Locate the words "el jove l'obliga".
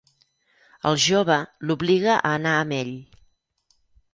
0.91-2.15